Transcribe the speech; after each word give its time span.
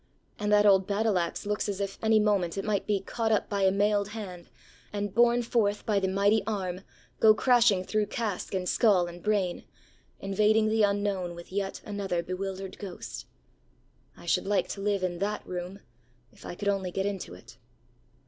And 0.39 0.51
that 0.51 0.65
old 0.65 0.87
battle 0.87 1.19
axe 1.19 1.45
looks 1.45 1.69
as 1.69 1.79
if 1.79 1.99
any 2.01 2.19
moment 2.19 2.57
it 2.57 2.65
might 2.65 2.87
be 2.87 3.01
caught 3.01 3.31
up 3.31 3.47
by 3.49 3.61
a 3.61 3.71
mailed 3.71 4.07
hand, 4.07 4.49
and, 4.91 5.13
borne 5.13 5.43
forth 5.43 5.85
by 5.85 5.99
the 5.99 6.07
mighty 6.07 6.41
arm, 6.47 6.81
go 7.19 7.35
crashing 7.35 7.83
through 7.83 8.07
casque, 8.07 8.55
and 8.55 8.67
skull, 8.67 9.05
and 9.05 9.21
brain, 9.21 9.63
invading 10.19 10.69
the 10.69 10.81
Unknown 10.81 11.35
with 11.35 11.51
yet 11.51 11.81
another 11.85 12.23
bewildered 12.23 12.79
ghost. 12.79 13.27
I 14.17 14.25
should 14.25 14.47
like 14.47 14.67
to 14.69 14.81
live 14.81 15.03
in 15.03 15.19
that 15.19 15.45
room 15.45 15.81
if 16.31 16.47
I 16.47 16.55
could 16.55 16.67
only 16.67 16.89
get 16.89 17.05
into 17.05 17.35
it. 17.35 17.59